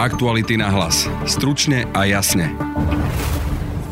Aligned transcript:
Aktuality 0.00 0.56
na 0.56 0.72
hlas. 0.72 1.04
Stručne 1.28 1.84
a 1.92 2.08
jasne. 2.08 2.48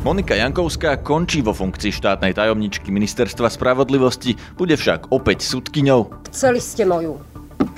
Monika 0.00 0.32
Jankovská 0.32 1.04
končí 1.04 1.44
vo 1.44 1.52
funkcii 1.52 1.92
štátnej 1.92 2.32
tajomničky 2.32 2.88
Ministerstva 2.88 3.52
spravodlivosti, 3.52 4.32
bude 4.56 4.72
však 4.80 5.12
opäť 5.12 5.44
sudkyňou. 5.44 6.32
Chceli 6.32 6.64
ste 6.64 6.88
moju 6.88 7.20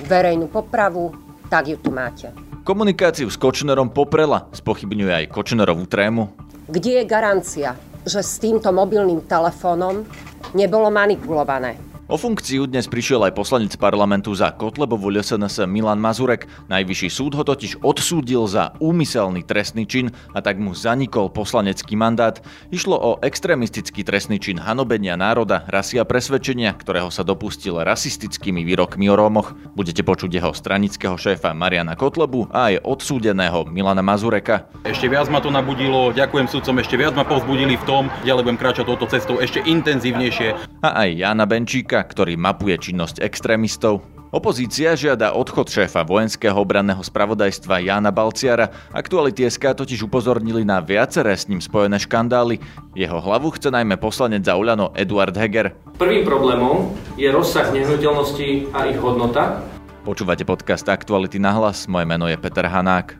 verejnú 0.07 0.47
popravu, 0.47 1.11
tak 1.51 1.75
ju 1.75 1.77
tu 1.83 1.91
máte. 1.91 2.31
Komunikáciu 2.63 3.27
s 3.27 3.35
Kočnerom 3.35 3.91
poprela, 3.91 4.47
spochybňuje 4.55 5.11
aj 5.11 5.25
Kočnerovú 5.27 5.83
trému. 5.83 6.31
Kde 6.71 7.03
je 7.03 7.11
garancia, 7.11 7.75
že 8.07 8.23
s 8.23 8.39
týmto 8.39 8.71
mobilným 8.71 9.27
telefónom 9.27 10.07
nebolo 10.55 10.87
manipulované? 10.87 11.90
O 12.11 12.19
funkciu 12.19 12.67
dnes 12.67 12.91
prišiel 12.91 13.23
aj 13.23 13.39
poslanec 13.39 13.71
parlamentu 13.79 14.35
za 14.35 14.51
Kotlebovú 14.51 15.15
LSNS 15.15 15.63
Milan 15.63 15.95
Mazurek. 15.95 16.43
Najvyšší 16.67 17.07
súd 17.07 17.39
ho 17.39 17.47
totiž 17.47 17.79
odsúdil 17.87 18.51
za 18.51 18.75
úmyselný 18.83 19.47
trestný 19.47 19.87
čin 19.87 20.11
a 20.35 20.43
tak 20.43 20.59
mu 20.59 20.75
zanikol 20.75 21.31
poslanecký 21.31 21.95
mandát. 21.95 22.43
Išlo 22.67 22.99
o 22.99 23.11
extrémistický 23.23 24.03
trestný 24.03 24.43
čin 24.43 24.59
hanobenia 24.59 25.15
národa, 25.15 25.63
rasy 25.71 26.03
a 26.03 26.05
presvedčenia, 26.05 26.75
ktorého 26.75 27.07
sa 27.07 27.23
dopustil 27.23 27.79
rasistickými 27.79 28.67
výrokmi 28.67 29.07
o 29.07 29.15
Rómoch. 29.15 29.55
Budete 29.71 30.03
počuť 30.03 30.35
jeho 30.35 30.51
stranického 30.51 31.15
šéfa 31.15 31.55
Mariana 31.55 31.95
Kotlebu 31.95 32.51
a 32.51 32.75
aj 32.75 32.91
odsúdeného 32.91 33.63
Milana 33.71 34.03
Mazureka. 34.03 34.67
Ešte 34.83 35.07
viac 35.07 35.31
ma 35.31 35.39
to 35.39 35.47
nabudilo, 35.47 36.11
ďakujem 36.11 36.51
sudcom, 36.51 36.75
ešte 36.75 36.99
viac 36.99 37.15
ma 37.15 37.23
povzbudili 37.23 37.79
v 37.79 37.87
tom, 37.87 38.11
ďalej 38.27 38.51
budem 38.51 38.59
kráčať 38.59 38.83
touto 38.83 39.07
cestou 39.07 39.39
ešte 39.39 39.63
intenzívnejšie. 39.63 40.83
A 40.83 41.07
aj 41.07 41.09
Jana 41.15 41.47
Benčíka, 41.47 42.00
ktorý 42.03 42.37
mapuje 42.37 42.77
činnosť 42.77 43.21
extrémistov. 43.21 44.01
Opozícia 44.31 44.95
žiada 44.95 45.35
odchod 45.35 45.67
šéfa 45.67 46.07
vojenského 46.07 46.55
obranného 46.55 47.03
spravodajstva 47.03 47.83
Jána 47.83 48.15
Balciara. 48.15 48.71
Aktuality 48.95 49.43
SK 49.43 49.75
totiž 49.75 50.07
upozornili 50.07 50.63
na 50.63 50.79
viaceré 50.79 51.35
s 51.35 51.51
ním 51.51 51.59
spojené 51.59 51.99
škandály. 51.99 52.63
Jeho 52.95 53.19
hlavu 53.19 53.51
chce 53.51 53.67
najmä 53.75 53.99
poslanec 53.99 54.47
za 54.47 54.55
Uľano 54.55 54.95
Eduard 54.95 55.35
Heger. 55.35 55.75
Prvým 55.99 56.23
problémom 56.23 56.95
je 57.19 57.27
rozsah 57.27 57.75
nehnuteľností 57.75 58.71
a 58.71 58.87
ich 58.87 58.99
hodnota. 59.03 59.67
Počúvate 60.07 60.47
podcast 60.47 60.87
Aktuality 60.87 61.35
na 61.35 61.51
hlas, 61.51 61.91
moje 61.91 62.07
meno 62.07 62.31
je 62.31 62.39
Peter 62.39 62.65
Hanák. 62.71 63.19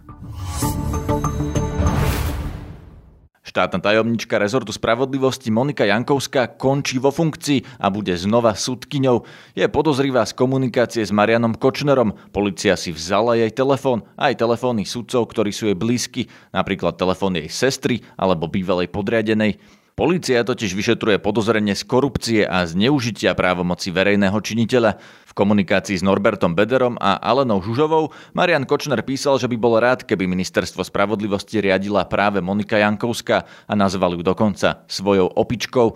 Štátna 3.52 3.84
tajomnička 3.84 4.40
rezortu 4.40 4.72
spravodlivosti 4.72 5.52
Monika 5.52 5.84
Jankovská 5.84 6.56
končí 6.56 7.04
vo 7.04 7.12
funkcii 7.12 7.84
a 7.84 7.92
bude 7.92 8.16
znova 8.16 8.56
sudkyňou. 8.56 9.28
Je 9.60 9.68
podozrivá 9.68 10.24
z 10.24 10.32
komunikácie 10.40 11.04
s 11.04 11.12
Marianom 11.12 11.60
Kočnerom. 11.60 12.16
Polícia 12.32 12.80
si 12.80 12.96
vzala 12.96 13.36
jej 13.36 13.52
telefón, 13.52 14.08
aj 14.16 14.40
telefóny 14.40 14.88
sudcov, 14.88 15.28
ktorí 15.36 15.52
sú 15.52 15.68
jej 15.68 15.76
blízky, 15.76 16.32
napríklad 16.56 16.96
telefón 16.96 17.36
jej 17.36 17.52
sestry 17.52 18.00
alebo 18.16 18.48
bývalej 18.48 18.88
podriadenej. 18.88 19.60
Polícia 20.02 20.42
totiž 20.42 20.74
vyšetruje 20.74 21.22
podozrenie 21.22 21.78
z 21.78 21.86
korupcie 21.86 22.42
a 22.42 22.66
zneužitia 22.66 23.38
právomoci 23.38 23.94
verejného 23.94 24.34
činiteľa. 24.34 24.98
V 25.30 25.34
komunikácii 25.38 25.94
s 25.94 26.02
Norbertom 26.02 26.58
Bederom 26.58 26.98
a 26.98 27.22
Alenou 27.22 27.62
Žužovou 27.62 28.10
Marian 28.34 28.66
Kočner 28.66 29.06
písal, 29.06 29.38
že 29.38 29.46
by 29.46 29.62
bol 29.62 29.78
rád, 29.78 30.02
keby 30.10 30.26
ministerstvo 30.26 30.82
spravodlivosti 30.82 31.62
riadila 31.62 32.10
práve 32.10 32.42
Monika 32.42 32.82
Jankovská 32.82 33.46
a 33.46 33.74
nazval 33.78 34.18
ju 34.18 34.26
dokonca 34.26 34.90
svojou 34.90 35.38
opičkou. 35.38 35.94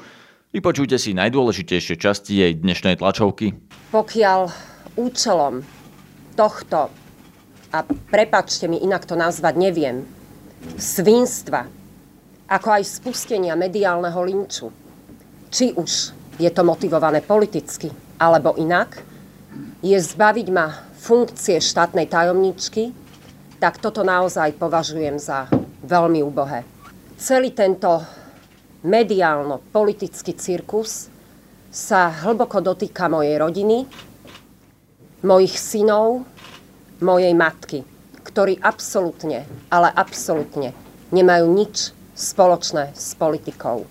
Vypočujte 0.53 1.01
si 1.01 1.17
najdôležitejšie 1.17 1.97
časti 1.97 2.45
jej 2.45 2.53
dnešnej 2.61 3.01
tlačovky. 3.01 3.57
Pokiaľ 3.89 4.41
účelom 5.01 5.65
tohto, 6.37 6.93
a 7.73 7.77
prepačte 8.13 8.69
mi, 8.69 8.77
inak 8.85 9.09
to 9.09 9.17
nazvať 9.17 9.57
neviem, 9.57 10.05
svinstva 10.77 11.84
ako 12.45 12.67
aj 12.77 12.83
spustenia 12.85 13.57
mediálneho 13.57 14.21
linču. 14.21 14.69
Či 15.49 15.73
už 15.73 15.91
je 16.37 16.49
to 16.51 16.61
motivované 16.61 17.25
politicky, 17.25 17.89
alebo 18.21 18.53
inak, 18.59 19.01
je 19.81 19.97
zbaviť 19.97 20.47
ma 20.53 20.67
funkcie 20.97 21.57
štátnej 21.61 22.09
tajomničky, 22.09 22.91
tak 23.57 23.79
toto 23.81 24.03
naozaj 24.05 24.57
považujem 24.57 25.17
za 25.17 25.47
veľmi 25.85 26.21
úbohé. 26.21 26.67
Celý 27.15 27.55
tento 27.55 28.03
mediálno-politický 28.83 30.35
cirkus 30.35 31.07
sa 31.71 32.11
hlboko 32.11 32.61
dotýka 32.61 33.07
mojej 33.07 33.39
rodiny, 33.39 33.87
mojich 35.23 35.55
synov, 35.55 36.27
mojej 37.01 37.33
matky, 37.33 37.81
ktorí 38.21 38.59
absolútne, 38.61 39.47
ale 39.71 39.89
absolútne 39.91 40.75
nemajú 41.09 41.45
nič 41.49 41.95
spoločné 42.15 42.95
s 42.95 43.11
politikou. 43.19 43.83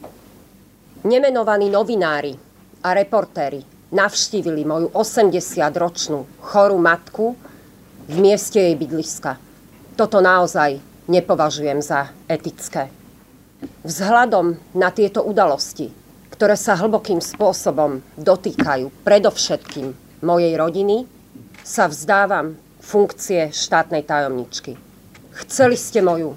Nemenovaní 1.05 1.69
novinári 1.69 2.33
a 2.81 2.97
reportéri 2.97 3.61
navštívili 3.93 4.65
moju 4.65 4.89
80-ročnú 4.97 6.41
chorú 6.41 6.81
matku 6.81 7.37
v 8.09 8.17
mieste 8.17 8.59
jej 8.59 8.75
bydliska. 8.75 9.37
Toto 9.95 10.25
naozaj 10.25 10.81
nepovažujem 11.07 11.85
za 11.85 12.11
etické. 12.27 12.89
Vzhľadom 13.85 14.57
na 14.75 14.89
tieto 14.91 15.23
udalosti, 15.23 15.93
ktoré 16.33 16.57
sa 16.57 16.75
hlbokým 16.81 17.21
spôsobom 17.21 18.01
dotýkajú 18.19 18.91
predovšetkým 19.07 19.93
mojej 20.25 20.53
rodiny, 20.57 21.05
sa 21.63 21.89
vzdávam 21.89 22.57
funkcie 22.81 23.53
štátnej 23.53 24.05
tajomničky. 24.05 24.77
Chceli 25.45 25.77
ste 25.79 26.05
moju 26.05 26.37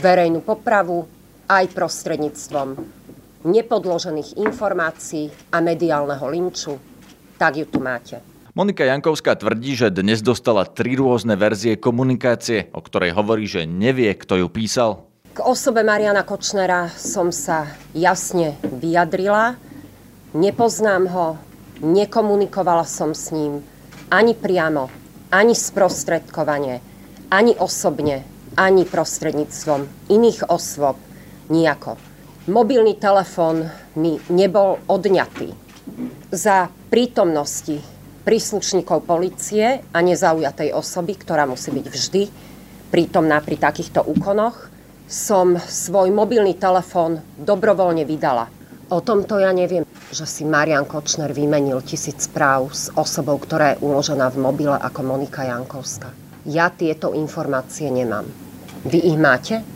verejnú 0.00 0.40
popravu, 0.40 1.04
aj 1.48 1.72
prostredníctvom 1.72 2.68
nepodložených 3.44 4.40
informácií 4.40 5.28
a 5.52 5.60
mediálneho 5.60 6.24
linču, 6.28 6.80
tak 7.36 7.60
ju 7.60 7.66
tu 7.68 7.78
máte. 7.78 8.24
Monika 8.54 8.86
Jankovská 8.86 9.34
tvrdí, 9.34 9.74
že 9.74 9.90
dnes 9.90 10.22
dostala 10.22 10.62
tri 10.62 10.94
rôzne 10.94 11.34
verzie 11.34 11.74
komunikácie, 11.74 12.70
o 12.70 12.80
ktorej 12.80 13.10
hovorí, 13.12 13.50
že 13.50 13.66
nevie, 13.66 14.14
kto 14.14 14.38
ju 14.40 14.46
písal. 14.46 15.10
K 15.34 15.42
osobe 15.42 15.82
Mariana 15.82 16.22
Kočnera 16.22 16.86
som 16.94 17.34
sa 17.34 17.66
jasne 17.90 18.54
vyjadrila. 18.62 19.58
Nepoznám 20.38 21.10
ho, 21.10 21.26
nekomunikovala 21.82 22.86
som 22.86 23.10
s 23.10 23.34
ním 23.34 23.66
ani 24.14 24.38
priamo, 24.38 24.86
ani 25.34 25.58
sprostredkovane, 25.58 26.78
ani 27.34 27.52
osobne, 27.58 28.22
ani 28.54 28.86
prostredníctvom 28.86 30.06
iných 30.06 30.46
osôb 30.46 30.94
Nijako. 31.48 32.00
Mobilný 32.48 32.96
telefón 33.00 33.68
mi 33.96 34.20
nebol 34.28 34.80
odňatý. 34.88 35.52
Za 36.32 36.68
prítomnosti 36.92 37.80
príslušníkov 38.24 39.04
policie 39.04 39.84
a 39.92 39.98
nezaujatej 40.00 40.72
osoby, 40.72 41.12
ktorá 41.20 41.44
musí 41.44 41.68
byť 41.72 41.86
vždy 41.86 42.22
prítomná 42.88 43.42
pri 43.44 43.60
takýchto 43.60 44.00
úkonoch, 44.06 44.72
som 45.04 45.60
svoj 45.60 46.08
mobilný 46.14 46.56
telefón 46.56 47.20
dobrovoľne 47.36 48.08
vydala. 48.08 48.48
O 48.88 49.04
tomto 49.04 49.36
ja 49.42 49.52
neviem, 49.52 49.84
že 50.08 50.24
si 50.24 50.46
Marian 50.46 50.88
Kočner 50.88 51.32
vymenil 51.32 51.82
tisíc 51.84 52.30
správ 52.30 52.72
s 52.72 52.88
osobou, 52.94 53.36
ktorá 53.36 53.74
je 53.74 53.82
uložená 53.84 54.30
v 54.32 54.40
mobile 54.40 54.76
ako 54.76 55.00
Monika 55.04 55.44
Jankovská. 55.44 56.12
Ja 56.48 56.72
tieto 56.72 57.12
informácie 57.12 57.88
nemám. 57.88 58.28
Vy 58.84 58.98
ich 59.00 59.18
máte? 59.18 59.73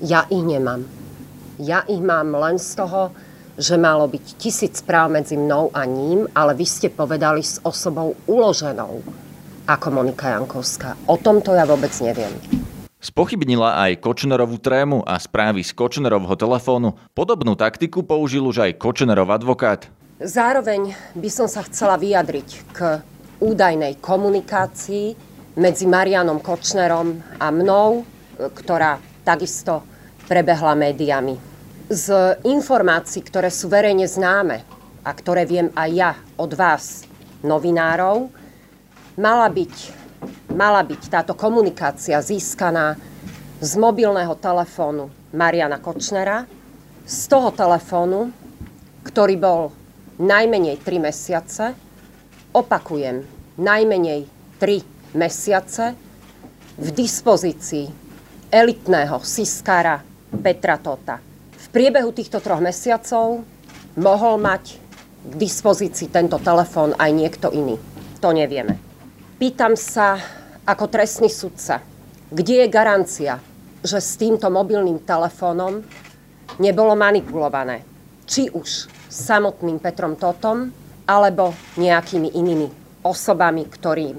Ja 0.00 0.24
ich 0.32 0.40
nemám. 0.40 0.88
Ja 1.60 1.84
ich 1.84 2.00
mám 2.00 2.32
len 2.32 2.56
z 2.56 2.72
toho, 2.72 3.12
že 3.60 3.76
malo 3.76 4.08
byť 4.08 4.24
tisíc 4.40 4.80
správ 4.80 5.12
medzi 5.12 5.36
mnou 5.36 5.68
a 5.76 5.84
ním, 5.84 6.24
ale 6.32 6.56
vy 6.56 6.64
ste 6.64 6.88
povedali 6.88 7.44
s 7.44 7.60
osobou 7.60 8.16
uloženou 8.24 9.04
ako 9.68 9.86
Monika 9.92 10.32
Jankovská. 10.32 10.96
O 11.04 11.20
tomto 11.20 11.52
ja 11.52 11.68
vôbec 11.68 11.92
neviem. 12.00 12.32
Spochybnila 12.96 13.76
aj 13.76 14.00
Kočnerovú 14.00 14.56
trému 14.56 15.04
a 15.04 15.20
správy 15.20 15.60
z 15.60 15.76
Kočnerovho 15.76 16.32
telefónu. 16.32 16.96
Podobnú 17.12 17.52
taktiku 17.52 18.00
použil 18.00 18.48
už 18.48 18.64
aj 18.64 18.80
Kočnerov 18.80 19.28
advokát. 19.28 19.84
Zároveň 20.16 20.96
by 21.12 21.28
som 21.28 21.44
sa 21.44 21.60
chcela 21.68 22.00
vyjadriť 22.00 22.48
k 22.72 23.04
údajnej 23.40 24.00
komunikácii 24.00 25.16
medzi 25.60 25.84
Marianom 25.84 26.40
Kočnerom 26.40 27.20
a 27.36 27.52
mnou, 27.52 28.04
ktorá 28.36 29.09
takisto 29.24 29.84
prebehla 30.30 30.78
médiami. 30.78 31.36
Z 31.90 32.38
informácií, 32.46 33.26
ktoré 33.26 33.50
sú 33.50 33.66
verejne 33.66 34.06
známe 34.06 34.62
a 35.02 35.10
ktoré 35.10 35.42
viem 35.42 35.74
aj 35.74 35.90
ja 35.90 36.12
od 36.38 36.54
vás, 36.54 37.08
novinárov, 37.42 38.30
mala 39.18 39.48
byť, 39.50 39.74
mala 40.54 40.84
byť 40.86 41.02
táto 41.10 41.32
komunikácia 41.34 42.20
získaná 42.22 42.94
z 43.58 43.72
mobilného 43.76 44.36
telefónu 44.38 45.10
Mariana 45.34 45.82
Kočnera, 45.82 46.46
z 47.04 47.20
toho 47.26 47.50
telefónu, 47.50 48.30
ktorý 49.02 49.34
bol 49.34 49.62
najmenej 50.20 50.78
3 50.84 51.06
mesiace, 51.10 51.74
opakujem, 52.54 53.24
najmenej 53.58 54.30
3 54.62 55.18
mesiace 55.18 55.96
v 56.78 56.88
dispozícii 56.94 58.09
elitného 58.50 59.22
siskára 59.22 60.02
Petra 60.42 60.74
Tota. 60.76 61.22
V 61.54 61.66
priebehu 61.70 62.10
týchto 62.10 62.42
troch 62.42 62.58
mesiacov 62.58 63.46
mohol 63.94 64.34
mať 64.42 64.74
k 65.22 65.32
dispozícii 65.38 66.10
tento 66.10 66.42
telefón 66.42 66.98
aj 66.98 67.10
niekto 67.14 67.54
iný. 67.54 67.78
To 68.18 68.34
nevieme. 68.34 68.74
Pýtam 69.38 69.78
sa 69.78 70.18
ako 70.66 70.90
trestný 70.90 71.30
sudca, 71.30 71.80
kde 72.28 72.66
je 72.66 72.66
garancia, 72.66 73.38
že 73.80 74.02
s 74.02 74.18
týmto 74.18 74.50
mobilným 74.50 75.00
telefónom 75.06 75.80
nebolo 76.58 76.92
manipulované. 76.98 77.86
Či 78.26 78.50
už 78.50 78.90
samotným 79.08 79.78
Petrom 79.78 80.18
Totom, 80.18 80.70
alebo 81.06 81.50
nejakými 81.74 82.34
inými 82.38 82.68
osobami, 83.02 83.66
ktorým 83.66 84.14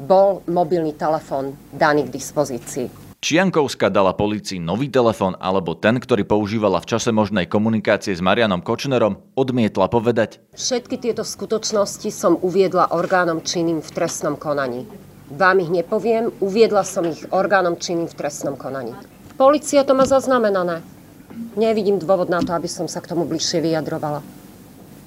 bol 0.00 0.40
mobilný 0.48 0.96
telefón 0.96 1.52
daný 1.68 2.08
k 2.08 2.14
dispozícii. 2.14 3.01
Čiankovská 3.22 3.86
dala 3.86 4.18
policii 4.18 4.58
nový 4.58 4.90
telefón 4.90 5.38
alebo 5.38 5.78
ten, 5.78 6.02
ktorý 6.02 6.26
používala 6.26 6.82
v 6.82 6.90
čase 6.90 7.14
možnej 7.14 7.46
komunikácie 7.46 8.10
s 8.10 8.18
Marianom 8.18 8.66
Kočnerom, 8.66 9.22
odmietla 9.38 9.86
povedať. 9.86 10.42
Všetky 10.58 10.98
tieto 10.98 11.22
skutočnosti 11.22 12.10
som 12.10 12.34
uviedla 12.42 12.90
orgánom 12.90 13.38
činným 13.38 13.78
v 13.78 13.90
trestnom 13.94 14.34
konaní. 14.34 14.90
Vám 15.30 15.62
ich 15.62 15.70
nepoviem, 15.70 16.34
uviedla 16.42 16.82
som 16.82 17.06
ich 17.06 17.22
orgánom 17.30 17.78
činným 17.78 18.10
v 18.10 18.18
trestnom 18.18 18.58
konaní. 18.58 18.90
Polícia 19.38 19.86
to 19.86 19.94
má 19.94 20.02
zaznamenané. 20.02 20.82
Nevidím 21.54 22.02
dôvod 22.02 22.26
na 22.26 22.42
to, 22.42 22.58
aby 22.58 22.66
som 22.66 22.90
sa 22.90 22.98
k 22.98 23.14
tomu 23.14 23.22
bližšie 23.30 23.62
vyjadrovala. 23.62 24.18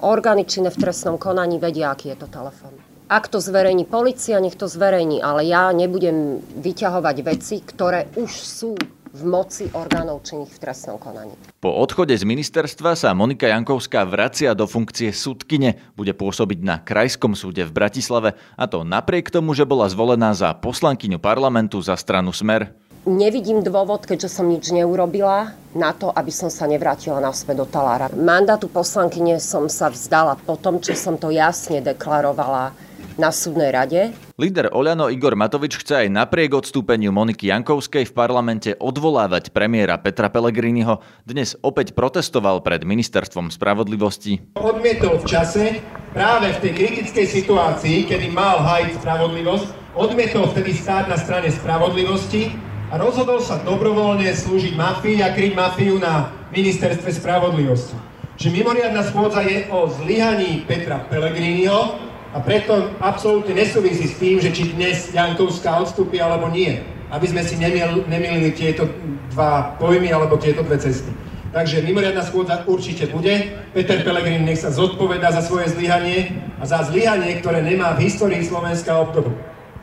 Orgány 0.00 0.48
činné 0.48 0.72
v 0.72 0.80
trestnom 0.88 1.20
konaní 1.20 1.60
vedia, 1.60 1.92
aký 1.92 2.16
je 2.16 2.24
to 2.24 2.32
telefón. 2.32 2.95
Ak 3.06 3.30
to 3.30 3.38
zverejní 3.38 3.86
policia, 3.86 4.42
nech 4.42 4.58
to 4.58 4.66
zverejní, 4.66 5.22
ale 5.22 5.46
ja 5.46 5.70
nebudem 5.70 6.42
vyťahovať 6.58 7.16
veci, 7.22 7.62
ktoré 7.62 8.10
už 8.18 8.30
sú 8.34 8.74
v 9.14 9.22
moci 9.22 9.70
orgánov 9.70 10.26
činných 10.26 10.50
v 10.50 10.58
trestnom 10.66 10.98
konaní. 10.98 11.38
Po 11.62 11.70
odchode 11.70 12.18
z 12.18 12.26
ministerstva 12.26 12.98
sa 12.98 13.14
Monika 13.14 13.46
Jankovská 13.46 14.02
vracia 14.02 14.58
do 14.58 14.66
funkcie 14.66 15.14
súdkyne. 15.14 15.78
Bude 15.94 16.18
pôsobiť 16.18 16.58
na 16.66 16.82
Krajskom 16.82 17.38
súde 17.38 17.62
v 17.62 17.70
Bratislave 17.70 18.34
a 18.58 18.66
to 18.66 18.82
napriek 18.82 19.30
tomu, 19.30 19.54
že 19.54 19.62
bola 19.62 19.86
zvolená 19.86 20.34
za 20.34 20.50
poslankyňu 20.58 21.22
parlamentu 21.22 21.78
za 21.78 21.94
stranu 21.94 22.34
Smer. 22.34 22.74
Nevidím 23.06 23.62
dôvod, 23.62 24.02
keďže 24.02 24.34
som 24.34 24.50
nič 24.50 24.74
neurobila, 24.74 25.54
na 25.78 25.94
to, 25.94 26.10
aby 26.10 26.34
som 26.34 26.50
sa 26.50 26.66
nevrátila 26.66 27.22
naspäť 27.22 27.62
do 27.62 27.66
talára. 27.70 28.10
Mandátu 28.10 28.66
poslankyne 28.66 29.38
som 29.38 29.70
sa 29.70 29.94
vzdala 29.94 30.34
po 30.42 30.58
tom, 30.58 30.82
čo 30.82 30.98
som 30.98 31.14
to 31.14 31.30
jasne 31.30 31.78
deklarovala 31.78 32.74
na 33.16 33.32
súdnej 33.32 33.72
rade. 33.72 34.12
Líder 34.36 34.68
Oľano 34.72 35.08
Igor 35.08 35.32
Matovič 35.32 35.80
chce 35.80 36.06
aj 36.06 36.08
napriek 36.12 36.52
odstúpeniu 36.52 37.12
Moniky 37.12 37.48
Jankovskej 37.48 38.04
v 38.08 38.12
parlamente 38.12 38.70
odvolávať 38.76 39.50
premiéra 39.56 39.96
Petra 39.96 40.28
Pellegriniho. 40.28 41.00
Dnes 41.24 41.56
opäť 41.64 41.96
protestoval 41.96 42.60
pred 42.60 42.84
ministerstvom 42.84 43.48
spravodlivosti. 43.48 44.52
Odmietol 44.60 45.24
v 45.24 45.26
čase, 45.26 45.80
práve 46.12 46.52
v 46.52 46.60
tej 46.60 46.72
kritickej 46.76 47.26
situácii, 47.26 48.04
kedy 48.04 48.28
mal 48.28 48.60
hajiť 48.60 49.00
spravodlivosť, 49.00 49.66
odmietol 49.96 50.52
vtedy 50.52 50.76
stáť 50.76 51.08
na 51.08 51.16
strane 51.16 51.48
spravodlivosti 51.48 52.52
a 52.92 53.00
rozhodol 53.00 53.40
sa 53.40 53.58
dobrovoľne 53.64 54.28
slúžiť 54.28 54.76
mafii 54.76 55.24
a 55.24 55.32
kryť 55.32 55.52
mafiu 55.56 55.96
na 55.96 56.30
ministerstve 56.52 57.08
spravodlivosti. 57.16 57.96
Čiže 58.36 58.52
mimoriadná 58.52 59.00
schôdza 59.00 59.40
je 59.48 59.64
o 59.72 59.88
zlyhaní 59.88 60.68
Petra 60.68 61.00
Pellegriniho, 61.08 61.96
a 62.34 62.38
preto 62.42 62.90
absolútne 62.98 63.54
nesúvisí 63.54 64.10
s 64.10 64.18
tým, 64.18 64.42
že 64.42 64.50
či 64.50 64.74
dnes 64.74 65.10
Jankovská 65.14 65.78
odstúpi 65.82 66.18
alebo 66.18 66.50
nie. 66.50 66.82
Aby 67.06 67.30
sme 67.30 67.42
si 67.46 67.54
nemilili 67.54 68.50
tieto 68.50 68.90
dva 69.30 69.78
pojmy 69.78 70.10
alebo 70.10 70.34
tieto 70.40 70.66
dve 70.66 70.80
cesty. 70.82 71.14
Takže 71.54 71.86
mimoriadná 71.86 72.26
schôdza 72.26 72.66
určite 72.66 73.06
bude. 73.08 73.32
Peter 73.72 74.02
Pellegrini 74.02 74.42
nech 74.42 74.60
sa 74.60 74.74
zodpoveda 74.74 75.32
za 75.32 75.40
svoje 75.40 75.72
zlyhanie 75.72 76.34
a 76.58 76.66
za 76.66 76.82
zlyhanie, 76.84 77.38
ktoré 77.40 77.62
nemá 77.62 77.94
v 77.94 78.10
histórii 78.10 78.42
Slovenska 78.42 78.92
obdobu. 78.98 79.32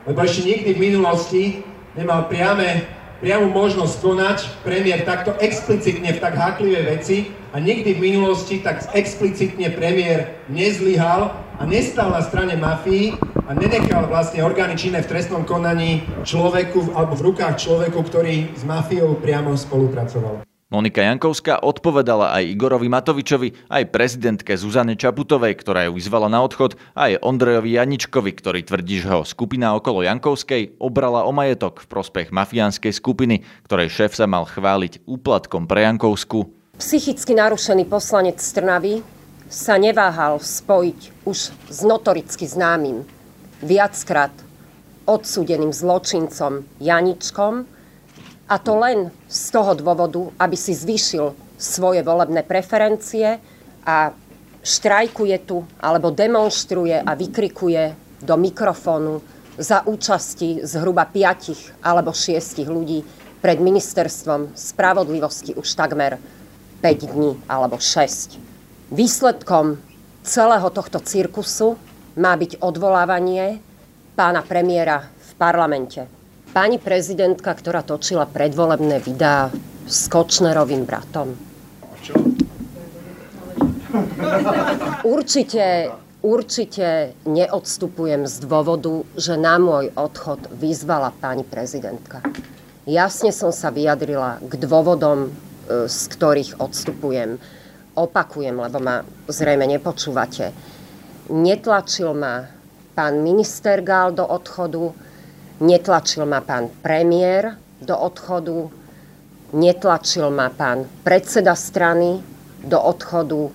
Lebo 0.03 0.19
ešte 0.21 0.45
nikdy 0.45 0.69
v 0.75 0.83
minulosti 0.83 1.43
nemal 1.95 2.27
priame, 2.27 2.85
priamu 3.23 3.49
možnosť 3.55 3.95
konať 4.03 4.37
premiér 4.67 5.07
takto 5.07 5.31
explicitne 5.39 6.11
v 6.11 6.19
tak 6.19 6.35
háklivé 6.35 6.83
veci 6.91 7.31
a 7.55 7.57
nikdy 7.57 7.95
v 7.95 8.03
minulosti 8.11 8.59
tak 8.59 8.83
explicitne 8.91 9.71
premiér 9.71 10.43
nezlyhal 10.51 11.31
a 11.59 11.63
nestal 11.69 12.09
na 12.09 12.21
strane 12.25 12.57
mafii 12.57 13.13
a 13.45 13.51
nenechal 13.53 14.09
vlastne 14.09 14.41
orgány 14.41 14.73
činné 14.73 15.05
v 15.05 15.09
trestnom 15.13 15.45
konaní 15.45 16.01
človeku 16.25 16.97
alebo 16.97 17.13
v 17.13 17.25
rukách 17.33 17.55
človeku, 17.61 17.99
ktorý 18.01 18.55
s 18.57 18.63
mafiou 18.65 19.13
priamo 19.19 19.53
spolupracoval. 19.53 20.41
Monika 20.73 21.05
Jankovská 21.05 21.61
odpovedala 21.61 22.33
aj 22.33 22.57
Igorovi 22.57 22.89
Matovičovi, 22.89 23.69
aj 23.69 23.93
prezidentke 23.93 24.57
Zuzane 24.57 24.97
Čaputovej, 24.97 25.53
ktorá 25.61 25.85
ju 25.85 25.93
vyzvala 25.93 26.33
na 26.33 26.41
odchod, 26.41 26.73
aj 26.97 27.21
Ondrejovi 27.21 27.77
Janičkovi, 27.77 28.33
ktorý 28.33 28.65
tvrdí, 28.65 29.05
že 29.05 29.13
ho 29.13 29.21
skupina 29.21 29.77
okolo 29.77 30.01
Jankovskej 30.01 30.81
obrala 30.81 31.29
o 31.29 31.31
majetok 31.35 31.85
v 31.85 31.89
prospech 31.93 32.33
mafiánskej 32.33 32.89
skupiny, 32.89 33.45
ktorej 33.69 33.93
šéf 33.93 34.17
sa 34.17 34.25
mal 34.25 34.49
chváliť 34.49 35.05
úplatkom 35.05 35.69
pre 35.69 35.85
Jankovsku. 35.85 36.49
Psychicky 36.81 37.37
narušený 37.37 37.85
poslanec 37.85 38.41
Strnavy 38.41 39.12
sa 39.53 39.77
neváhal 39.77 40.41
spojiť 40.41 41.29
už 41.29 41.37
s 41.53 41.79
notoricky 41.85 42.49
známym, 42.49 43.05
viackrát 43.61 44.33
odsúdeným 45.05 45.69
zločincom 45.69 46.65
Janičkom, 46.81 47.69
a 48.49 48.55
to 48.59 48.73
len 48.75 49.13
z 49.29 49.43
toho 49.53 49.77
dôvodu, 49.77 50.33
aby 50.41 50.57
si 50.57 50.75
zvýšil 50.75 51.31
svoje 51.55 52.03
volebné 52.03 52.43
preferencie 52.43 53.39
a 53.87 54.11
štrajkuje 54.63 55.37
tu 55.47 55.63
alebo 55.79 56.11
demonstruje 56.11 56.97
a 56.97 57.11
vykrikuje 57.15 57.95
do 58.19 58.35
mikrofónu 58.35 59.23
za 59.55 59.85
účasti 59.85 60.65
zhruba 60.65 61.07
5 61.07 61.85
alebo 61.85 62.11
6 62.11 62.67
ľudí 62.67 63.05
pred 63.39 63.59
ministerstvom 63.59 64.55
spravodlivosti 64.55 65.55
už 65.55 65.67
takmer 65.75 66.19
5 66.83 67.13
dní 67.15 67.31
alebo 67.47 67.79
6. 67.79 68.52
Výsledkom 68.93 69.81
celého 70.21 70.69
tohto 70.69 71.01
cirkusu 71.01 71.81
má 72.13 72.37
byť 72.37 72.61
odvolávanie 72.61 73.57
pána 74.13 74.45
premiéra 74.45 75.09
v 75.09 75.31
parlamente. 75.33 76.05
Pani 76.53 76.77
prezidentka, 76.77 77.57
ktorá 77.57 77.81
točila 77.81 78.29
predvolebné 78.29 79.01
videá 79.01 79.49
s 79.89 80.05
Kočnerovým 80.05 80.85
bratom. 80.85 81.33
Určite, 85.01 85.89
určite 86.21 87.17
neodstupujem 87.25 88.29
z 88.29 88.35
dôvodu, 88.45 89.09
že 89.17 89.41
na 89.41 89.57
môj 89.57 89.89
odchod 89.97 90.53
vyzvala 90.53 91.09
pani 91.17 91.41
prezidentka. 91.41 92.21
Jasne 92.85 93.33
som 93.33 93.49
sa 93.49 93.73
vyjadrila 93.73 94.37
k 94.45 94.53
dôvodom, 94.53 95.33
e, 95.65 95.89
z 95.89 95.99
ktorých 96.13 96.61
odstupujem 96.61 97.41
opakujem, 97.95 98.57
lebo 98.57 98.77
ma 98.81 99.05
zrejme 99.29 99.69
nepočúvate. 99.69 100.53
Netlačil 101.29 102.11
ma 102.13 102.45
pán 102.93 103.23
minister 103.23 103.81
Gál 103.81 104.11
do 104.11 104.25
odchodu, 104.25 104.93
netlačil 105.61 106.25
ma 106.25 106.41
pán 106.41 106.69
premiér 106.81 107.57
do 107.81 107.95
odchodu, 107.95 108.69
netlačil 109.53 110.29
ma 110.33 110.49
pán 110.49 110.85
predseda 111.05 111.55
strany 111.55 112.21
do 112.65 112.77
odchodu. 112.81 113.49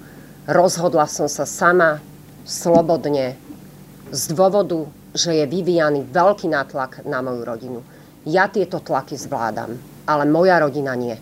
Rozhodla 0.49 1.05
som 1.05 1.29
sa 1.29 1.45
sama, 1.45 2.01
slobodne, 2.49 3.37
z 4.09 4.23
dôvodu, 4.33 4.89
že 5.13 5.37
je 5.37 5.45
vyvíjaný 5.45 6.09
veľký 6.09 6.49
nátlak 6.49 7.05
na 7.05 7.21
moju 7.21 7.45
rodinu. 7.45 7.81
Ja 8.25 8.49
tieto 8.49 8.81
tlaky 8.81 9.21
zvládam, 9.21 9.77
ale 10.09 10.25
moja 10.25 10.57
rodina 10.57 10.97
nie. 10.97 11.17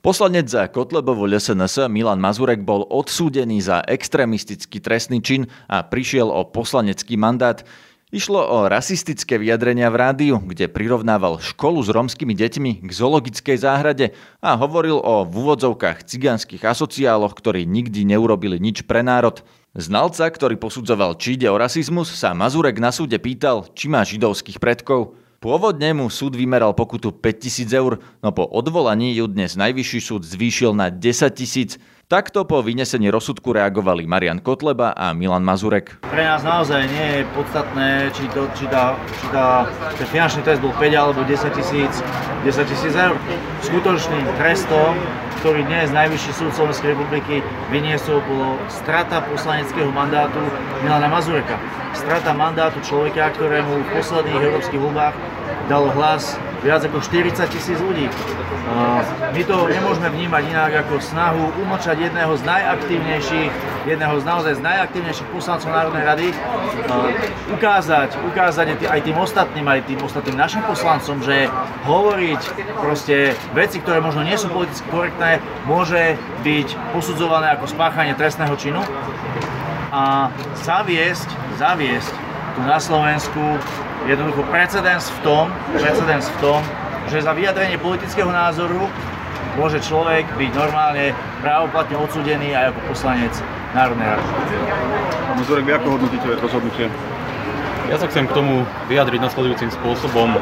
Poslanec 0.00 0.48
za 0.48 0.64
Kotlebovo 0.64 1.28
LSNS 1.28 1.84
Milan 1.92 2.24
Mazurek 2.24 2.64
bol 2.64 2.88
odsúdený 2.88 3.60
za 3.60 3.84
extrémistický 3.84 4.80
trestný 4.80 5.20
čin 5.20 5.44
a 5.68 5.84
prišiel 5.84 6.24
o 6.24 6.40
poslanecký 6.48 7.20
mandát. 7.20 7.60
Išlo 8.08 8.40
o 8.40 8.58
rasistické 8.64 9.36
vyjadrenia 9.36 9.92
v 9.92 10.00
rádiu, 10.00 10.36
kde 10.40 10.72
prirovnával 10.72 11.36
školu 11.44 11.84
s 11.84 11.92
romskými 11.92 12.32
deťmi 12.32 12.80
k 12.80 12.90
zoologickej 12.96 13.60
záhrade 13.60 14.16
a 14.40 14.56
hovoril 14.56 14.96
o 14.96 15.28
v 15.28 15.36
úvodzovkách 15.36 16.08
cigánskych 16.08 16.64
asociáloch, 16.64 17.36
ktorí 17.36 17.68
nikdy 17.68 18.08
neurobili 18.08 18.56
nič 18.56 18.88
pre 18.88 19.04
národ. 19.04 19.44
Znalca, 19.76 20.32
ktorý 20.32 20.56
posudzoval, 20.56 21.20
či 21.20 21.36
ide 21.36 21.52
o 21.52 21.60
rasizmus, 21.60 22.08
sa 22.08 22.32
Mazurek 22.32 22.80
na 22.80 22.88
súde 22.88 23.20
pýtal, 23.20 23.68
či 23.76 23.92
má 23.92 24.00
židovských 24.00 24.64
predkov. 24.64 25.19
Pôvodne 25.40 25.96
mu 25.96 26.12
súd 26.12 26.36
vymeral 26.36 26.76
pokutu 26.76 27.16
5000 27.16 27.72
eur, 27.72 27.96
no 28.20 28.28
po 28.28 28.44
odvolaní 28.44 29.16
ju 29.16 29.24
dnes 29.24 29.56
najvyšší 29.56 30.00
súd 30.04 30.20
zvýšil 30.20 30.76
na 30.76 30.92
10 30.92 31.32
tisíc. 31.32 31.80
Takto 32.12 32.44
po 32.44 32.60
vynesení 32.60 33.08
rozsudku 33.08 33.56
reagovali 33.56 34.04
Marian 34.04 34.44
Kotleba 34.44 34.92
a 34.92 35.16
Milan 35.16 35.40
Mazurek. 35.40 35.96
Pre 36.04 36.20
nás 36.20 36.44
naozaj 36.44 36.84
nie 36.92 37.06
je 37.16 37.20
podstatné, 37.32 38.12
či, 38.12 38.28
to, 38.36 38.52
či, 38.52 38.68
tá, 38.68 38.92
či 39.00 39.26
tá, 39.32 39.64
ten 39.96 40.12
finančný 40.12 40.44
trest 40.44 40.60
bol 40.60 40.76
5 40.76 40.92
alebo 40.92 41.24
10 41.24 41.56
tisíc 41.56 41.92
10 42.44 42.60
tisíc 42.68 42.92
eur. 42.92 43.16
Skutočným 43.64 44.28
trestom, 44.36 44.92
ktorý 45.40 45.64
dnes 45.64 45.88
Najvyšší 45.88 46.36
súd 46.36 46.52
Slovenskej 46.52 46.92
republiky 46.92 47.40
vyniesol, 47.72 48.20
bolo 48.28 48.60
strata 48.68 49.24
poslaneckého 49.24 49.88
mandátu 49.88 50.36
Milana 50.84 51.08
Mazureka. 51.08 51.56
Strata 51.96 52.36
mandátu 52.36 52.76
človeka, 52.84 53.32
ktorému 53.32 53.80
v 53.80 53.88
posledných 53.88 54.36
európskych 54.36 54.76
voľbách 54.76 55.16
dalo 55.72 55.88
hlas 55.96 56.36
viac 56.60 56.84
ako 56.84 57.00
40 57.00 57.36
tisíc 57.48 57.78
ľudí. 57.80 58.06
My 59.34 59.42
to 59.42 59.66
nemôžeme 59.66 60.08
vnímať 60.12 60.42
inak 60.52 60.72
ako 60.86 61.00
snahu 61.00 61.42
umlčať 61.58 61.96
jedného 62.06 62.30
z 62.36 62.42
najaktívnejších, 62.44 63.50
jedného 63.88 64.14
z 64.20 64.24
naozaj 64.28 64.52
z 64.60 64.62
najaktívnejších 64.62 65.28
poslancov 65.32 65.72
Národnej 65.72 66.04
rady, 66.04 66.26
ukázať, 67.50 68.14
ukázať 68.30 68.66
aj 68.86 69.00
tým 69.02 69.16
ostatným, 69.18 69.66
aj 69.66 69.80
tým 69.88 70.00
ostatným 70.04 70.36
našim 70.36 70.62
poslancom, 70.68 71.18
že 71.24 71.48
hovoriť 71.88 72.42
proste 72.78 73.34
veci, 73.56 73.80
ktoré 73.80 73.98
možno 74.04 74.22
nie 74.22 74.36
sú 74.36 74.52
politicky 74.52 74.86
korektné, 74.92 75.42
môže 75.64 76.14
byť 76.44 76.68
posudzované 76.92 77.56
ako 77.56 77.66
spáchanie 77.66 78.14
trestného 78.14 78.54
činu 78.54 78.84
a 79.90 80.30
zaviesť, 80.62 81.26
zaviesť 81.58 82.14
tu 82.54 82.60
na 82.62 82.78
Slovensku 82.78 83.58
jednoducho 84.08 84.46
precedens 84.48 85.10
v 85.10 85.18
tom, 85.20 85.44
precedens 85.76 86.28
v 86.28 86.36
tom, 86.40 86.60
že 87.10 87.24
za 87.24 87.32
vyjadrenie 87.34 87.76
politického 87.76 88.30
názoru 88.30 88.86
môže 89.58 89.82
človek 89.82 90.24
byť 90.38 90.50
normálne 90.54 91.12
právoplatne 91.42 91.96
odsudený 91.98 92.54
aj 92.54 92.70
ako 92.72 92.80
poslanec 92.94 93.34
Národnej 93.74 94.06
rady. 94.06 94.24
Pán 95.26 95.36
Mazurek, 95.38 95.64
vy 95.66 95.72
ako 95.74 95.88
hodnotíte 95.98 96.26
rozhodnutie? 96.38 96.86
Ja 97.90 97.98
sa 97.98 98.06
chcem 98.06 98.30
k 98.30 98.32
tomu 98.34 98.62
vyjadriť 98.86 99.18
nasledujúcim 99.18 99.70
spôsobom. 99.74 100.38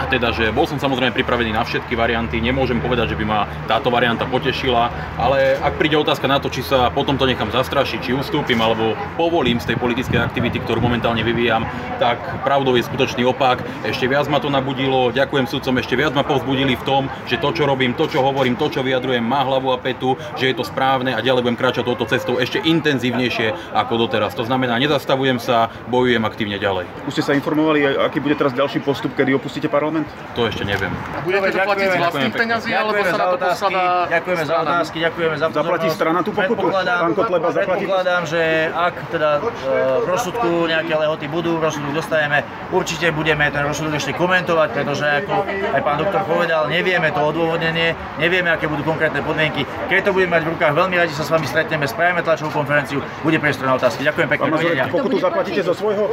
A 0.00 0.08
teda, 0.08 0.32
že 0.32 0.48
bol 0.48 0.64
som 0.64 0.80
samozrejme 0.80 1.12
pripravený 1.12 1.52
na 1.52 1.60
všetky 1.60 1.92
varianty, 1.92 2.40
nemôžem 2.40 2.80
povedať, 2.80 3.12
že 3.12 3.20
by 3.20 3.24
ma 3.28 3.44
táto 3.68 3.92
varianta 3.92 4.24
potešila, 4.24 4.88
ale 5.20 5.60
ak 5.60 5.76
príde 5.76 6.00
otázka 6.00 6.24
na 6.24 6.40
to, 6.40 6.48
či 6.48 6.64
sa 6.64 6.88
potom 6.88 7.20
to 7.20 7.28
nechám 7.28 7.52
zastrašiť, 7.52 8.00
či 8.00 8.16
ustúpim 8.16 8.56
alebo 8.64 8.96
povolím 9.20 9.60
z 9.60 9.68
tej 9.68 9.76
politickej 9.76 10.24
aktivity, 10.24 10.56
ktorú 10.64 10.80
momentálne 10.80 11.20
vyvíjam, 11.20 11.68
tak 12.00 12.16
pravdou 12.40 12.80
je 12.80 12.88
skutočný 12.88 13.28
opak. 13.28 13.60
Ešte 13.84 14.08
viac 14.08 14.24
ma 14.32 14.40
to 14.40 14.48
nabudilo, 14.48 15.12
ďakujem 15.12 15.44
sudcom, 15.44 15.76
ešte 15.76 16.00
viac 16.00 16.16
ma 16.16 16.24
povzbudili 16.24 16.80
v 16.80 16.86
tom, 16.88 17.02
že 17.28 17.36
to, 17.36 17.52
čo 17.52 17.68
robím, 17.68 17.92
to, 17.92 18.08
čo 18.08 18.24
hovorím, 18.24 18.56
to, 18.56 18.72
čo 18.72 18.80
vyjadrujem, 18.80 19.20
má 19.20 19.44
hlavu 19.44 19.68
a 19.68 19.76
petu, 19.76 20.16
že 20.40 20.48
je 20.48 20.56
to 20.56 20.64
správne 20.64 21.12
a 21.12 21.20
ďalej 21.20 21.44
budem 21.44 21.60
kráčať 21.60 21.84
touto 21.84 22.08
cestou 22.08 22.40
ešte 22.40 22.56
intenzívnejšie 22.56 23.76
ako 23.76 24.08
doteraz. 24.08 24.32
To 24.40 24.48
znamená, 24.48 24.80
nezastavujem 24.80 25.36
sa, 25.36 25.68
bojujem 25.92 26.24
aktívne 26.24 26.56
ďalej. 26.56 26.88
Už 27.04 27.20
ste 27.20 27.26
sa 27.26 27.36
informovali, 27.36 27.84
aký 28.08 28.24
bude 28.24 28.40
teraz 28.40 28.56
ďalší 28.56 28.80
postup, 28.80 29.12
kedy 29.12 29.36
opustíte 29.36 29.68
parlament? 29.68 29.89
Parlament? 29.90 30.06
To 30.38 30.46
ešte 30.46 30.62
neviem. 30.62 30.92
Budete 31.26 31.50
to 31.50 31.58
platiť 31.66 31.86
z 31.90 31.96
vlastných 31.98 32.34
peňazí, 32.38 32.70
alebo 32.70 33.02
sa 33.02 33.16
na 33.18 33.26
to 33.26 33.38
posladá... 33.42 33.82
Ďakujeme 34.06 34.44
za 34.46 34.54
otázky, 34.62 34.96
ďakujeme 35.02 35.36
za 35.36 35.46
pozornosť. 35.50 35.66
Zaplatí 35.66 35.88
strana 35.90 36.20
tú 36.22 36.30
pokutu? 36.30 36.66
Pán 36.70 37.12
Kotleba 37.18 37.48
zaplatí? 37.50 37.84
Predpokladám, 37.84 38.22
že 38.30 38.42
ak 38.70 38.94
teda 39.10 39.30
v 39.42 40.06
rozsudku 40.06 40.48
nejaké 40.70 40.94
lehoty 40.94 41.26
budú, 41.26 41.58
rozsudok 41.58 41.92
dostaneme, 41.98 42.46
určite 42.70 43.10
budeme 43.10 43.44
ten 43.50 43.62
rozsudok 43.66 43.98
ešte 43.98 44.14
komentovať, 44.14 44.68
pretože 44.70 45.06
ako 45.26 45.34
aj 45.50 45.80
pán 45.82 45.98
doktor 45.98 46.22
povedal, 46.24 46.62
nevieme 46.70 47.10
to 47.10 47.20
odôvodnenie, 47.20 47.98
nevieme, 48.22 48.54
aké 48.54 48.70
budú 48.70 48.86
konkrétne 48.86 49.20
podmienky. 49.26 49.66
Keď 49.90 50.06
to 50.06 50.10
budeme 50.14 50.38
mať 50.38 50.42
v 50.46 50.48
rukách, 50.54 50.72
veľmi 50.78 50.94
radi 50.94 51.12
sa 51.18 51.26
s 51.26 51.30
vami 51.34 51.50
stretneme, 51.50 51.90
spravíme 51.90 52.22
tlačovú 52.22 52.54
konferenciu, 52.54 53.02
bude 53.26 53.36
priestor 53.42 53.66
na 53.66 53.74
otázky. 53.74 54.06
Ďakujem 54.06 54.28
pekne. 54.30 54.46
Pán 54.54 54.94
pokutu 54.94 55.18
zaplatíte 55.18 55.60
zo 55.66 55.74
svojho? 55.74 56.06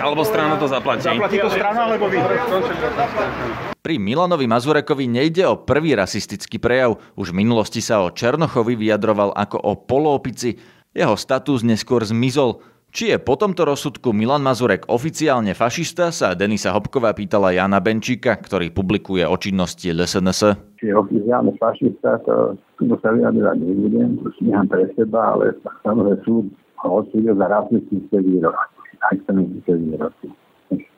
Alebo 0.00 0.22
strana 0.26 0.58
to 0.58 0.66
zaplatí. 0.66 1.06
Zaplatí 1.06 1.38
to 1.38 1.50
strana, 1.54 1.86
alebo 1.86 2.10
vy? 2.10 2.18
Pri 3.80 3.96
Milanovi 3.96 4.44
Mazurekovi 4.44 5.08
nejde 5.08 5.48
o 5.48 5.56
prvý 5.56 5.96
rasistický 5.96 6.60
prejav. 6.60 7.00
Už 7.16 7.32
v 7.32 7.40
minulosti 7.44 7.80
sa 7.80 8.04
o 8.04 8.12
Černochovi 8.12 8.76
vyjadroval 8.76 9.32
ako 9.32 9.56
o 9.60 9.72
poloopici. 9.76 10.60
Jeho 10.92 11.16
status 11.16 11.64
neskôr 11.64 12.04
zmizol. 12.04 12.60
Či 12.90 13.14
je 13.14 13.16
po 13.22 13.38
tomto 13.38 13.62
rozsudku 13.62 14.10
Milan 14.10 14.42
Mazurek 14.42 14.90
oficiálne 14.90 15.54
fašista, 15.54 16.10
sa 16.10 16.34
Denisa 16.34 16.74
Hopková 16.74 17.14
pýtala 17.14 17.54
Jana 17.54 17.78
Benčíka, 17.78 18.34
ktorý 18.34 18.74
publikuje 18.74 19.22
o 19.22 19.38
činnosti 19.38 19.94
LSNS. 19.94 20.58
Či 20.82 20.90
je 20.90 20.94
oficiálne 20.98 21.54
fašista, 21.54 22.18
to, 22.26 22.58
to 22.82 22.96
sa 22.98 23.14
vyjadrovať 23.14 23.62
nebudem, 23.62 24.18
to 24.18 24.34
si 24.34 24.50
nechám 24.50 24.66
pre 24.66 24.90
seba, 24.98 25.38
ale 25.38 25.54
samozrejme 25.86 26.18
súd 26.26 26.50
ho 26.82 26.88
odsúdil 26.98 27.38
za 27.38 27.46
rasistické 27.46 28.16
výroky, 28.26 28.66
extremistické 29.14 29.72
výroky 29.78 30.26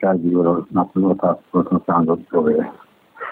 každý 0.01 0.35
na 0.71 0.83
tú 0.93 1.09
otázku 1.09 1.45
potom 1.51 1.79
sám 1.87 2.03
odpovie. 2.09 2.61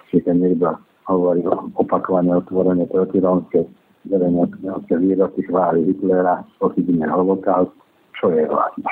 Čiže 0.09 0.33
niekto 0.33 0.75
hovorí 1.07 1.43
opakovane 1.77 2.31
otvorene 2.35 2.87
protirómske 2.89 3.67
verejnocké 4.09 4.97
výroky 4.97 5.45
chváli 5.45 5.85
Hitlera, 5.85 6.41
pochybne 6.57 7.05
holokaust, 7.05 7.73
čo 8.17 8.33
je 8.33 8.49
vlastne. 8.49 8.89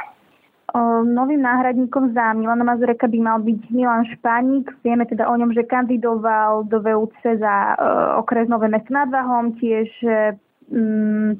Novým 1.01 1.41
náhradníkom 1.41 2.13
za 2.13 2.38
Milana 2.38 2.62
Mazureka 2.62 3.10
by 3.10 3.18
mal 3.18 3.41
byť 3.41 3.74
Milan 3.74 4.06
Španík. 4.06 4.70
Vieme 4.86 5.10
teda 5.10 5.25
o 5.25 5.34
ňom, 5.34 5.50
že 5.50 5.65
kandidoval 5.65 6.70
do 6.70 6.77
VUC 6.77 7.18
za 7.41 7.56
uh, 7.74 8.22
okres 8.22 8.46
Nové 8.46 8.70
mesto 8.70 8.94
nad 8.94 9.10
Váhom, 9.10 9.58
tiež 9.58 9.89
um, 10.70 11.34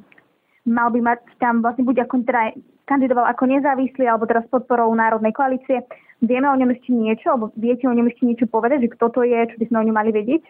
mal 0.66 0.90
by 0.90 1.14
mať 1.14 1.22
tam 1.38 1.62
vlastne 1.62 1.86
buď 1.86 2.10
ako 2.10 2.26
teda 2.26 2.58
kandidoval 2.90 3.30
ako 3.30 3.46
nezávislý 3.46 4.10
alebo 4.10 4.26
teraz 4.26 4.50
podporou 4.50 4.90
Národnej 4.98 5.30
koalície. 5.38 5.86
Vieme 6.26 6.50
o 6.50 6.58
ňom 6.58 6.74
ešte 6.74 6.90
niečo, 6.90 7.30
alebo 7.30 7.54
viete 7.54 7.86
o 7.86 7.94
ňom 7.94 8.10
ešte 8.10 8.26
niečo 8.26 8.46
povedať, 8.50 8.90
že 8.90 8.94
kto 8.98 9.06
to 9.14 9.22
je, 9.22 9.40
čo 9.54 9.56
by 9.62 9.66
sme 9.70 9.78
o 9.78 9.86
ňom 9.86 9.96
mali 9.96 10.12
vedieť? 10.12 10.44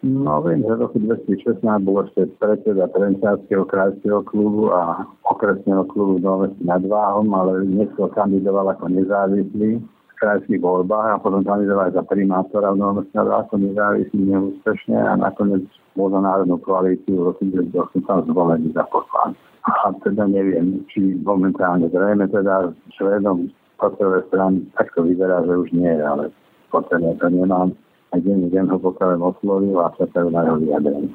No 0.00 0.40
viem, 0.40 0.64
že 0.64 0.76
v 0.76 0.80
roku 0.80 0.96
2016 0.96 1.60
bol 1.84 2.04
ešte 2.08 2.24
predseda 2.40 2.88
Trenčárskeho 2.88 3.68
krajského 3.68 4.24
klubu 4.24 4.72
a 4.72 5.04
okresného 5.28 5.84
klubu 5.92 6.16
Novesti 6.20 6.64
nad 6.64 6.80
Váhom, 6.88 7.28
ale 7.36 7.68
neskôr 7.68 8.08
kandidoval 8.16 8.72
ako 8.72 8.88
nezávislý 8.96 9.76
v 9.76 10.14
krajských 10.16 10.60
voľbách 10.64 11.20
a 11.20 11.20
potom 11.20 11.44
kandidoval 11.44 11.92
aj 11.92 12.00
za 12.00 12.04
primátora 12.08 12.72
v 12.72 12.80
Novesti 12.80 13.12
nad 13.12 13.28
Váhom 13.28 13.44
ako 13.44 13.56
nezávislý 13.60 14.20
neúspešne 14.24 14.96
a 14.96 15.20
nakoniec 15.20 15.68
bol 15.92 16.08
za 16.08 16.20
národnú 16.24 16.56
koalíciu 16.64 17.20
v 17.20 17.26
roku 17.36 17.42
2008 17.44 18.08
tam 18.08 18.24
zvolený 18.24 18.72
za 18.72 18.88
poslanca 18.88 19.49
a 19.68 19.92
teda 20.00 20.24
neviem, 20.26 20.84
či 20.88 21.20
momentálne 21.20 21.88
zrejme 21.92 22.28
teda 22.32 22.72
švédom 22.96 23.52
patrové 23.76 24.24
strany 24.28 24.64
takto 24.76 25.04
vyzerá, 25.04 25.44
že 25.44 25.54
už 25.56 25.68
nie, 25.72 25.92
ale 26.00 26.32
potrebne 26.72 27.16
to 27.20 27.28
nemám. 27.28 27.72
A 28.10 28.18
deň 28.18 28.50
deň 28.50 28.66
ho 28.74 28.78
pokiaľ 28.82 29.22
oslovil 29.22 29.78
a 29.78 29.94
čakajú 29.94 30.34
na 30.34 30.42
jeho 30.42 30.58
vyjadrenie. 30.66 31.10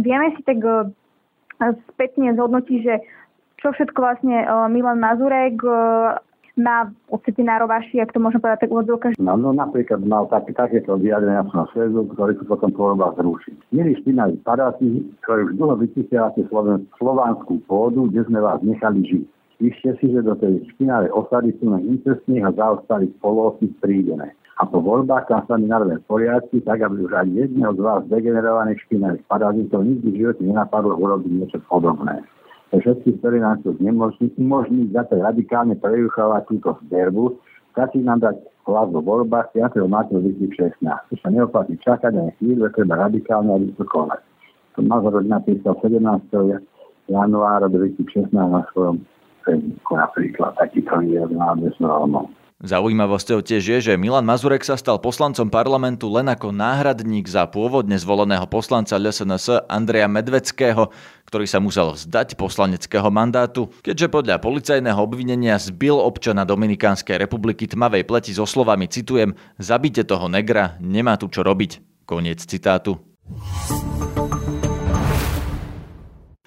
Vieme 0.00 0.26
si 0.38 0.40
tak 0.48 0.58
uh, 0.64 0.88
spätne 1.92 2.32
zhodnotiť, 2.32 2.78
že 2.80 2.94
čo 3.60 3.76
všetko 3.76 3.98
vlastne 4.00 4.48
uh, 4.48 4.64
Milan 4.72 5.04
Mazurek 5.04 5.60
uh, 5.60 6.16
má 6.58 6.90
pocity 7.06 7.42
na 7.46 7.62
rovaši, 7.62 8.02
ak 8.02 8.10
to 8.10 8.18
môžem 8.18 8.42
povedať 8.42 8.66
tak 8.66 8.74
úvodzovka. 8.74 9.14
No, 9.22 9.38
no 9.38 9.54
napríklad 9.54 10.02
mal 10.02 10.26
tak, 10.26 10.50
takéto 10.50 10.98
vyjadrenia 10.98 11.46
na 11.46 11.66
svezu, 11.70 12.06
ktorý 12.10 12.34
sa 12.40 12.44
potom 12.46 12.70
po 12.74 12.90
voľbách 12.90 13.18
zrušiť. 13.22 13.56
Milí 13.70 13.94
špinaví 14.02 14.40
padáci, 14.42 15.06
ktorí 15.22 15.50
už 15.50 15.52
dlho 15.58 15.74
vyčísiate 15.78 16.40
slovanskú 16.98 17.62
pôdu, 17.70 18.10
kde 18.10 18.26
sme 18.26 18.42
vás 18.42 18.58
nechali 18.64 19.04
žiť. 19.06 19.24
Vyšte 19.60 19.90
si, 20.00 20.08
že 20.08 20.24
do 20.24 20.32
tej 20.40 20.64
špinavej 20.72 21.12
osady 21.12 21.52
sú 21.60 21.68
len 21.68 21.84
incestných 21.84 22.48
a 22.48 22.56
zaostalých 22.56 23.12
spolosť 23.20 23.68
prídené. 23.84 24.32
A 24.56 24.64
po 24.64 24.80
voľbách 24.80 25.28
tam 25.28 25.44
sa 25.48 25.56
mi 25.56 25.68
narodné 25.68 26.00
poriadky, 26.08 26.64
tak 26.64 26.80
aby 26.80 27.04
už 27.04 27.12
ani 27.12 27.44
jedného 27.44 27.76
z 27.76 27.80
vás 27.80 28.04
degenerovaných 28.08 28.80
špinavých 28.88 29.24
parazitov 29.28 29.84
nikdy 29.84 30.08
v 30.12 30.18
živote 30.20 30.42
nenapadlo 30.44 30.96
urobiť 30.96 31.32
niečo 31.32 31.60
podobné 31.68 32.24
všetci, 32.78 33.18
ktorí 33.18 33.42
nám 33.42 33.66
to 33.66 33.74
znemožní, 33.82 34.30
umožní 34.38 34.86
zase 34.94 35.18
radikálne 35.18 35.74
prejuchovať 35.74 36.42
túto 36.46 36.78
zberbu, 36.86 37.34
stačí 37.74 37.98
nám 38.06 38.22
dať 38.22 38.36
hlas 38.70 38.88
vo 38.94 39.02
voľbách 39.02 39.50
5. 39.58 39.82
marca 39.90 40.14
2016. 40.14 40.78
To 40.86 41.14
sa 41.18 41.28
neoplatí 41.34 41.74
čakať 41.82 42.14
ani 42.14 42.30
chvíľu, 42.38 42.70
treba 42.70 43.10
radikálne 43.10 43.50
a 43.50 43.84
konať. 43.84 44.20
To 44.78 44.80
Mazarod 44.86 45.26
napísal 45.26 45.74
17. 45.82 45.98
januára 47.10 47.66
2016 47.66 48.30
na 48.30 48.62
svojom 48.70 49.02
Facebooku 49.42 49.92
napríklad 49.98 50.54
takýto 50.54 50.94
výrok 51.02 51.34
na 51.34 51.58
adresu. 51.58 51.82
Zaujímavosťou 52.60 53.40
tiež 53.40 53.64
je, 53.64 53.78
že 53.80 53.92
Milan 53.96 54.28
Mazurek 54.28 54.60
sa 54.68 54.76
stal 54.76 55.00
poslancom 55.00 55.48
parlamentu 55.48 56.12
len 56.12 56.28
ako 56.28 56.52
náhradník 56.52 57.24
za 57.24 57.48
pôvodne 57.48 57.96
zvoleného 57.96 58.44
poslanca 58.52 59.00
LSNS 59.00 59.64
Andreja 59.64 60.04
Medveckého, 60.12 60.92
ktorý 61.24 61.48
sa 61.48 61.56
musel 61.56 61.96
vzdať 61.96 62.36
poslaneckého 62.36 63.08
mandátu, 63.08 63.72
keďže 63.80 64.12
podľa 64.12 64.44
policajného 64.44 65.00
obvinenia 65.00 65.56
zbil 65.56 65.96
občana 66.04 66.44
Dominikánskej 66.44 67.16
republiky 67.16 67.64
tmavej 67.64 68.04
pleti 68.04 68.36
so 68.36 68.44
slovami, 68.44 68.92
citujem, 68.92 69.32
zabite 69.56 70.04
toho 70.04 70.28
negra, 70.28 70.76
nemá 70.84 71.16
tu 71.16 71.32
čo 71.32 71.40
robiť. 71.40 72.04
Koniec 72.04 72.44
citátu. 72.44 73.00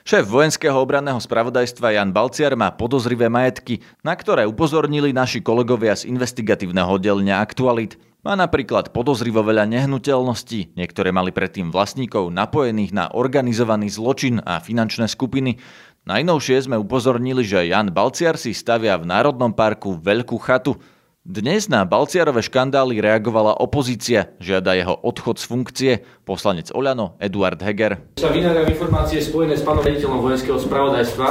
Šéf 0.04 0.28
vojenského 0.28 0.76
obranného 0.84 1.16
spravodajstva 1.16 1.96
Jan 1.96 2.12
Balciar 2.12 2.60
má 2.60 2.76
podozrivé 2.76 3.32
majetky, 3.32 3.80
na 4.04 4.12
ktoré 4.20 4.44
upozornili 4.44 5.16
naši 5.16 5.40
kolegovia 5.40 5.96
z 5.96 6.12
investigatívneho 6.12 6.92
oddelenia 6.92 7.40
Aktualit. 7.40 7.96
Má 8.20 8.36
napríklad 8.36 8.92
podozrivo 8.92 9.48
veľa 9.48 9.64
nehnuteľností, 9.64 10.76
niektoré 10.76 11.16
mali 11.16 11.32
predtým 11.32 11.72
vlastníkov 11.72 12.36
napojených 12.36 12.92
na 12.92 13.16
organizovaný 13.16 13.96
zločin 13.96 14.44
a 14.44 14.60
finančné 14.60 15.08
skupiny. 15.08 15.64
Najnovšie 16.04 16.68
sme 16.68 16.76
upozornili, 16.76 17.48
že 17.48 17.72
Jan 17.72 17.96
Balciar 17.96 18.36
si 18.36 18.52
stavia 18.52 19.00
v 19.00 19.08
Národnom 19.08 19.56
parku 19.56 19.96
veľkú 19.96 20.36
chatu. 20.44 20.84
Dnes 21.24 21.72
na 21.72 21.88
Balciarové 21.88 22.44
škandály 22.44 23.00
reagovala 23.00 23.56
opozícia, 23.56 24.36
žiada 24.44 24.76
jeho 24.76 24.92
odchod 24.92 25.40
z 25.40 25.46
funkcie. 25.48 25.92
Poslanec 26.28 26.68
Oľano 26.76 27.16
Eduard 27.16 27.56
Heger. 27.64 27.96
Sa 28.20 28.28
vynárajú 28.28 28.68
informácie 28.68 29.24
spojené 29.24 29.56
s 29.56 29.64
pánom 29.64 29.88
rediteľom 29.88 30.20
vojenského 30.20 30.60
spravodajstva 30.60 31.28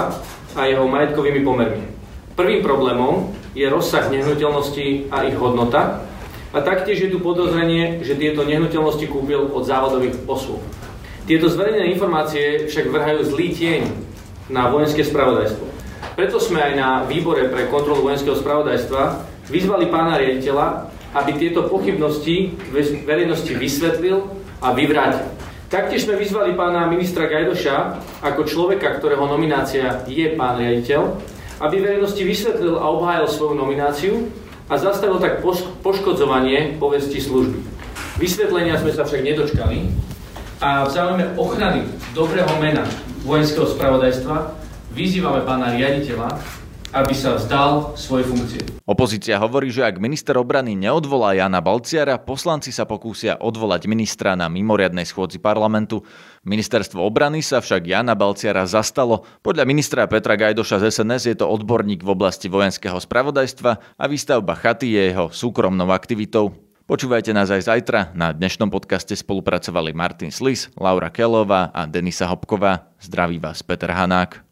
a 0.56 0.60
jeho 0.64 0.88
majetkovými 0.88 1.44
pomermi. 1.44 1.84
Prvým 2.32 2.64
problémom 2.64 3.36
je 3.52 3.68
rozsah 3.68 4.08
nehnuteľností 4.08 5.12
a 5.12 5.28
ich 5.28 5.36
hodnota 5.36 6.08
a 6.56 6.58
taktiež 6.64 7.04
je 7.04 7.12
tu 7.12 7.20
podozrenie, 7.20 8.00
že 8.00 8.16
tieto 8.16 8.48
nehnuteľnosti 8.48 9.04
kúpil 9.12 9.52
od 9.52 9.68
závodových 9.68 10.24
osôb. 10.24 10.64
Tieto 11.28 11.52
zverejnené 11.52 11.92
informácie 11.92 12.64
však 12.64 12.88
vrhajú 12.88 13.28
zlý 13.28 13.52
tieň 13.52 13.80
na 14.48 14.72
vojenské 14.72 15.04
spravodajstvo. 15.04 15.68
Preto 16.16 16.40
sme 16.40 16.64
aj 16.64 16.72
na 16.80 16.88
výbore 17.04 17.52
pre 17.52 17.68
kontrolu 17.68 18.08
vojenského 18.08 18.40
spravodajstva 18.40 19.31
vyzvali 19.48 19.90
pána 19.90 20.18
riaditeľa, 20.18 20.90
aby 21.12 21.30
tieto 21.36 21.68
pochybnosti 21.68 22.56
verejnosti 23.04 23.52
vysvetlil 23.52 24.24
a 24.62 24.72
vyvrátil. 24.72 25.28
Taktiež 25.72 26.04
sme 26.04 26.20
vyzvali 26.20 26.52
pána 26.52 26.84
ministra 26.84 27.24
Gajdoša 27.24 27.76
ako 28.20 28.44
človeka, 28.44 28.92
ktorého 29.00 29.24
nominácia 29.24 30.04
je 30.04 30.36
pán 30.36 30.60
riaditeľ, 30.60 31.16
aby 31.64 31.80
verejnosti 31.80 32.20
vysvetlil 32.20 32.76
a 32.76 32.92
obhájil 32.92 33.26
svoju 33.28 33.54
nomináciu 33.56 34.28
a 34.68 34.76
zastavil 34.76 35.16
tak 35.16 35.40
poškodzovanie 35.80 36.76
povesti 36.76 37.20
služby. 37.20 37.60
Vysvetlenia 38.20 38.76
sme 38.76 38.92
sa 38.92 39.08
však 39.08 39.24
nedočkali 39.24 39.88
a 40.60 40.84
v 40.84 40.90
záujme 40.92 41.24
ochrany 41.40 41.88
dobrého 42.12 42.52
mena 42.60 42.84
vojenského 43.24 43.66
spravodajstva 43.72 44.52
vyzývame 44.92 45.40
pána 45.48 45.72
riaditeľa, 45.72 46.36
aby 46.92 47.16
sa 47.16 47.40
vzdal 47.40 47.96
svoje 47.96 48.28
funkcie. 48.28 48.60
Opozícia 48.84 49.40
hovorí, 49.40 49.72
že 49.72 49.80
ak 49.80 49.96
minister 49.96 50.36
obrany 50.36 50.76
neodvolá 50.76 51.32
Jana 51.32 51.64
Balciara, 51.64 52.20
poslanci 52.20 52.68
sa 52.68 52.84
pokúsia 52.84 53.40
odvolať 53.40 53.88
ministra 53.88 54.36
na 54.36 54.52
mimoriadnej 54.52 55.08
schôdzi 55.08 55.40
parlamentu. 55.40 56.04
Ministerstvo 56.44 57.00
obrany 57.00 57.40
sa 57.40 57.64
však 57.64 57.88
Jana 57.88 58.12
Balciara 58.12 58.68
zastalo. 58.68 59.24
Podľa 59.40 59.64
ministra 59.64 60.04
Petra 60.04 60.36
Gajdoša 60.36 60.84
z 60.84 61.00
SNS 61.00 61.22
je 61.32 61.36
to 61.40 61.48
odborník 61.48 62.04
v 62.04 62.12
oblasti 62.12 62.52
vojenského 62.52 63.00
spravodajstva 63.00 63.72
a 63.96 64.04
výstavba 64.04 64.52
chaty 64.52 64.92
je 64.92 65.02
jeho 65.16 65.32
súkromnou 65.32 65.88
aktivitou. 65.88 66.52
Počúvajte 66.84 67.32
nás 67.32 67.48
aj 67.48 67.72
zajtra. 67.72 68.12
Na 68.12 68.36
dnešnom 68.36 68.68
podcaste 68.68 69.16
spolupracovali 69.16 69.96
Martin 69.96 70.28
Slis, 70.28 70.68
Laura 70.76 71.08
Kelová 71.08 71.72
a 71.72 71.88
Denisa 71.88 72.28
Hopková. 72.28 72.92
Zdraví 73.00 73.40
vás 73.40 73.64
Peter 73.64 73.88
Hanák. 73.88 74.51